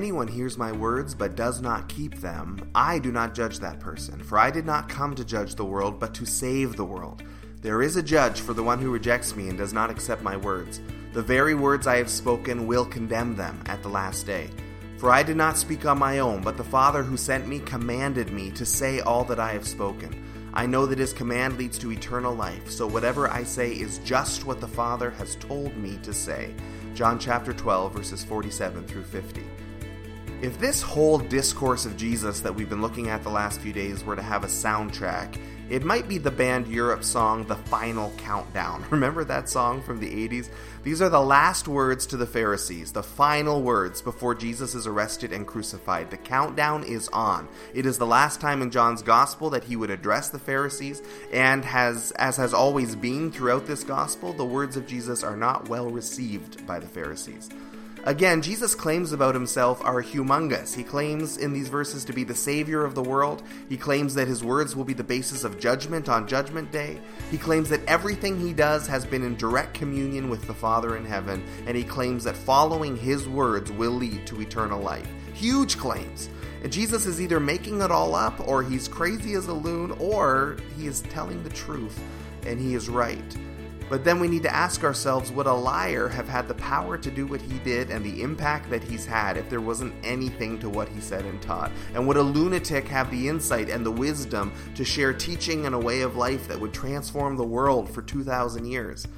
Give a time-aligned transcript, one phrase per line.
[0.00, 4.18] anyone hears my words but does not keep them, I do not judge that person,
[4.18, 7.22] for I did not come to judge the world, but to save the world.
[7.60, 10.38] There is a judge for the one who rejects me and does not accept my
[10.38, 10.80] words.
[11.12, 14.48] The very words I have spoken will condemn them at the last day.
[14.96, 18.32] For I did not speak on my own, but the Father who sent me commanded
[18.32, 20.24] me to say all that I have spoken.
[20.54, 24.46] I know that his command leads to eternal life, so whatever I say is just
[24.46, 26.54] what the Father has told me to say.
[26.94, 29.44] John chapter 12, verses 47 through 50.
[30.42, 34.02] If this whole discourse of Jesus that we've been looking at the last few days
[34.02, 35.38] were to have a soundtrack,
[35.68, 38.86] it might be the band Europe song The Final Countdown.
[38.90, 40.48] Remember that song from the 80s?
[40.82, 45.30] These are the last words to the Pharisees, the final words before Jesus is arrested
[45.30, 46.10] and crucified.
[46.10, 47.46] The countdown is on.
[47.74, 51.02] It is the last time in John's gospel that he would address the Pharisees,
[51.34, 55.68] and has as has always been throughout this gospel, the words of Jesus are not
[55.68, 57.50] well received by the Pharisees.
[58.04, 60.74] Again, Jesus' claims about himself are humongous.
[60.74, 63.42] He claims in these verses to be the Savior of the world.
[63.68, 66.98] He claims that his words will be the basis of judgment on Judgment Day.
[67.30, 71.04] He claims that everything he does has been in direct communion with the Father in
[71.04, 71.44] heaven.
[71.66, 75.08] And he claims that following his words will lead to eternal life.
[75.34, 76.30] Huge claims.
[76.62, 80.56] And Jesus is either making it all up, or he's crazy as a loon, or
[80.76, 81.98] he is telling the truth,
[82.46, 83.36] and he is right.
[83.90, 87.10] But then we need to ask ourselves would a liar have had the power to
[87.10, 90.70] do what he did and the impact that he's had if there wasn't anything to
[90.70, 91.72] what he said and taught?
[91.92, 95.78] And would a lunatic have the insight and the wisdom to share teaching and a
[95.78, 99.08] way of life that would transform the world for 2,000 years?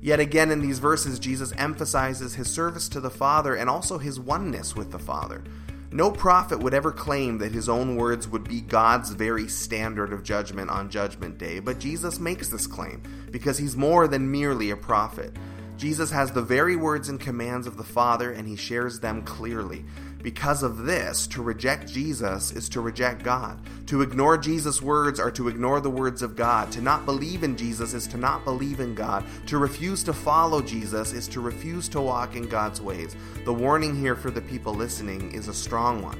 [0.00, 4.18] Yet again, in these verses, Jesus emphasizes his service to the Father and also his
[4.18, 5.42] oneness with the Father.
[5.90, 10.22] No prophet would ever claim that his own words would be God's very standard of
[10.22, 14.76] judgment on Judgment Day, but Jesus makes this claim because he's more than merely a
[14.76, 15.34] prophet.
[15.78, 19.84] Jesus has the very words and commands of the Father, and he shares them clearly.
[20.20, 23.60] Because of this, to reject Jesus is to reject God.
[23.86, 26.72] To ignore Jesus' words are to ignore the words of God.
[26.72, 29.24] To not believe in Jesus is to not believe in God.
[29.46, 33.14] To refuse to follow Jesus is to refuse to walk in God's ways.
[33.44, 36.18] The warning here for the people listening is a strong one.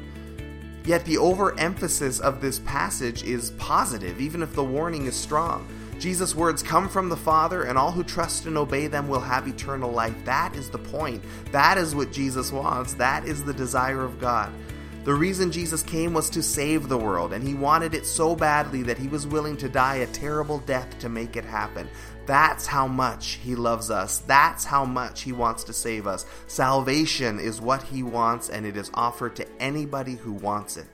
[0.84, 5.66] Yet the overemphasis of this passage is positive, even if the warning is strong.
[5.98, 9.48] Jesus' words come from the Father, and all who trust and obey them will have
[9.48, 10.14] eternal life.
[10.24, 11.22] That is the point.
[11.52, 12.94] That is what Jesus wants.
[12.94, 14.52] That is the desire of God.
[15.04, 18.82] The reason Jesus came was to save the world, and he wanted it so badly
[18.82, 21.88] that he was willing to die a terrible death to make it happen.
[22.26, 24.18] That's how much he loves us.
[24.18, 26.26] That's how much he wants to save us.
[26.46, 30.86] Salvation is what he wants, and it is offered to anybody who wants it.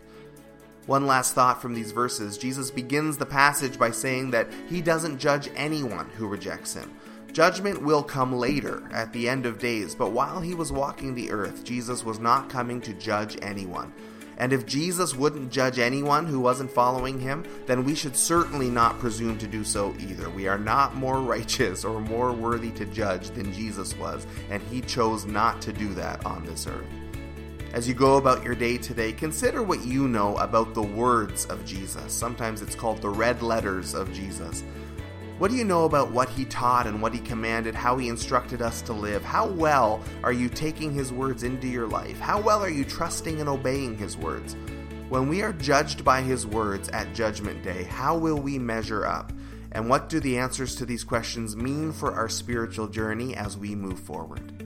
[0.87, 5.19] One last thought from these verses Jesus begins the passage by saying that he doesn't
[5.19, 6.95] judge anyone who rejects him.
[7.33, 11.33] Judgment will come later, at the end of days, but while he was walking the
[11.33, 13.93] earth, Jesus was not coming to judge anyone.
[14.37, 18.99] And if Jesus wouldn't judge anyone who wasn't following him, then we should certainly not
[18.99, 20.28] presume to do so either.
[20.31, 24.81] We are not more righteous or more worthy to judge than Jesus was, and he
[24.81, 27.04] chose not to do that on this earth.
[27.75, 31.65] As you go about your day today, consider what you know about the words of
[31.65, 32.12] Jesus.
[32.12, 34.62] Sometimes it's called the red letters of Jesus.
[35.39, 38.62] What do you know about what he taught and what he commanded, how he instructed
[38.62, 39.25] us to live?
[39.25, 42.21] How well are you taking his words into your life?
[42.21, 44.55] How well are you trusting and obeying his words?
[45.09, 49.33] When we are judged by his words at Judgment Day, how will we measure up?
[49.73, 53.75] And what do the answers to these questions mean for our spiritual journey as we
[53.75, 54.63] move forward?